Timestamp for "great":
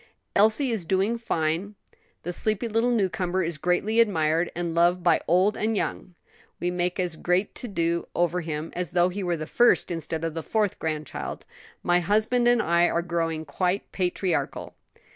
7.15-7.51